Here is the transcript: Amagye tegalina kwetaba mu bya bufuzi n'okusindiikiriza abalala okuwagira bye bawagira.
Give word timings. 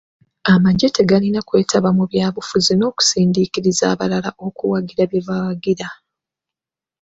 Amagye 0.53 0.87
tegalina 0.97 1.39
kwetaba 1.47 1.89
mu 1.97 2.03
bya 2.11 2.27
bufuzi 2.35 2.73
n'okusindiikiriza 2.75 3.83
abalala 3.93 4.29
okuwagira 4.47 5.03
bye 5.09 5.21
bawagira. 5.27 5.87